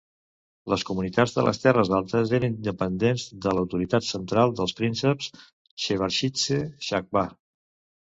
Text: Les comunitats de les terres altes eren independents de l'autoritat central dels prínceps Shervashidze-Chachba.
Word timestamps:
Les 0.71 0.83
comunitats 0.89 1.33
de 1.33 1.41
les 1.47 1.59
terres 1.65 1.91
altes 1.97 2.31
eren 2.37 2.55
independents 2.59 3.25
de 3.43 3.53
l'autoritat 3.57 4.07
central 4.07 4.55
dels 4.61 4.73
prínceps 4.79 5.29
Shervashidze-Chachba. 5.85 7.25